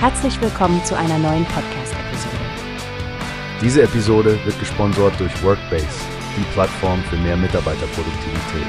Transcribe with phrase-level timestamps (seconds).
[0.00, 2.36] Herzlich willkommen zu einer neuen Podcast-Episode.
[3.60, 5.88] Diese Episode wird gesponsert durch Workbase,
[6.36, 8.66] die Plattform für mehr Mitarbeiterproduktivität.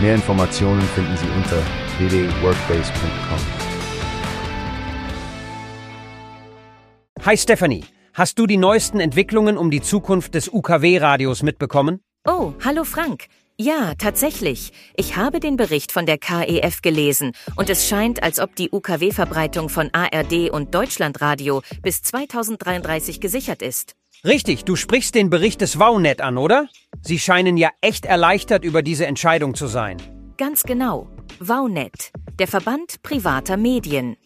[0.00, 1.58] Mehr Informationen finden Sie unter
[1.98, 3.38] www.workbase.com.
[7.26, 12.00] Hi Stephanie, hast du die neuesten Entwicklungen um die Zukunft des UKW-Radios mitbekommen?
[12.26, 13.26] Oh, hallo Frank.
[13.58, 14.72] Ja, tatsächlich.
[14.96, 19.68] Ich habe den Bericht von der KEF gelesen und es scheint, als ob die UKW-Verbreitung
[19.68, 23.94] von ARD und Deutschlandradio bis 2033 gesichert ist.
[24.24, 26.68] Richtig, du sprichst den Bericht des WowNet an, oder?
[27.02, 29.96] Sie scheinen ja echt erleichtert über diese Entscheidung zu sein.
[30.38, 31.08] Ganz genau.
[31.40, 34.16] WowNet, der Verband privater Medien.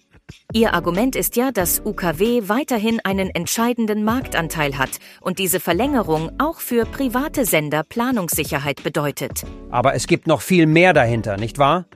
[0.53, 4.91] Ihr Argument ist ja, dass UKW weiterhin einen entscheidenden Marktanteil hat
[5.21, 9.45] und diese Verlängerung auch für private Sender Planungssicherheit bedeutet.
[9.71, 11.87] Aber es gibt noch viel mehr dahinter, nicht wahr?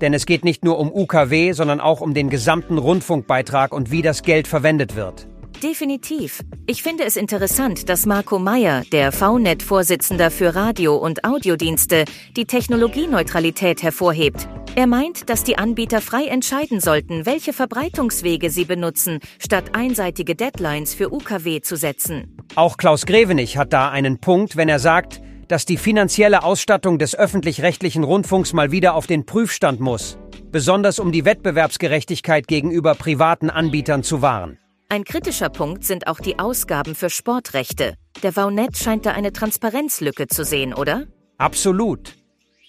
[0.00, 4.02] Denn es geht nicht nur um UKW, sondern auch um den gesamten Rundfunkbeitrag und wie
[4.02, 5.26] das Geld verwendet wird.
[5.62, 6.40] Definitiv.
[6.66, 13.82] Ich finde es interessant, dass Marco Meyer, der VNet-Vorsitzender für Radio- und Audiodienste, die Technologieneutralität
[13.82, 14.48] hervorhebt.
[14.76, 20.94] Er meint, dass die Anbieter frei entscheiden sollten, welche Verbreitungswege sie benutzen, statt einseitige Deadlines
[20.94, 22.36] für UKW zu setzen.
[22.54, 27.16] Auch Klaus Grevenich hat da einen Punkt, wenn er sagt, dass die finanzielle Ausstattung des
[27.16, 30.18] öffentlich-rechtlichen Rundfunks mal wieder auf den Prüfstand muss,
[30.52, 34.58] besonders um die Wettbewerbsgerechtigkeit gegenüber privaten Anbietern zu wahren.
[34.88, 37.94] Ein kritischer Punkt sind auch die Ausgaben für Sportrechte.
[38.22, 41.06] Der VNet scheint da eine Transparenzlücke zu sehen, oder?
[41.38, 42.19] Absolut.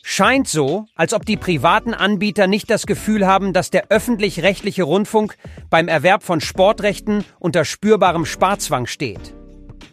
[0.03, 5.35] Scheint so, als ob die privaten Anbieter nicht das Gefühl haben, dass der öffentlich-rechtliche Rundfunk
[5.69, 9.35] beim Erwerb von Sportrechten unter spürbarem Sparzwang steht.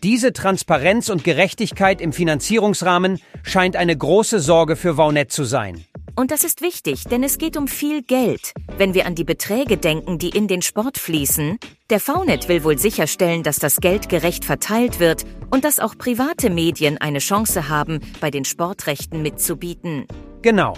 [0.03, 5.84] Diese Transparenz und Gerechtigkeit im Finanzierungsrahmen scheint eine große Sorge für VNet zu sein.
[6.14, 8.53] Und das ist wichtig, denn es geht um viel Geld.
[8.79, 11.59] Wenn wir an die Beträge denken, die in den Sport fließen,
[11.91, 16.48] der VNet will wohl sicherstellen, dass das Geld gerecht verteilt wird und dass auch private
[16.48, 20.07] Medien eine Chance haben, bei den Sportrechten mitzubieten.
[20.42, 20.75] Genau.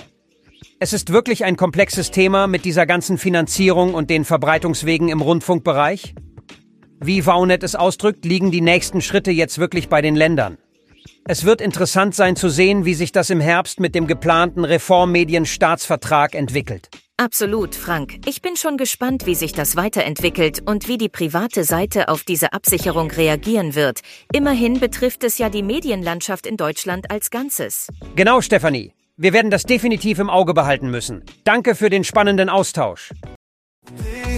[0.79, 6.15] Es ist wirklich ein komplexes Thema mit dieser ganzen Finanzierung und den Verbreitungswegen im Rundfunkbereich.
[7.01, 10.57] Wie VNet es ausdrückt, liegen die nächsten Schritte jetzt wirklich bei den Ländern.
[11.27, 16.35] Es wird interessant sein zu sehen, wie sich das im Herbst mit dem geplanten Reformmedienstaatsvertrag
[16.35, 16.89] entwickelt.
[17.21, 18.21] Absolut, Frank.
[18.25, 22.55] Ich bin schon gespannt, wie sich das weiterentwickelt und wie die private Seite auf diese
[22.55, 24.01] Absicherung reagieren wird.
[24.33, 27.89] Immerhin betrifft es ja die Medienlandschaft in Deutschland als Ganzes.
[28.17, 28.95] Genau, Stefanie.
[29.19, 31.23] Wir werden das definitiv im Auge behalten müssen.
[31.45, 33.11] Danke für den spannenden Austausch.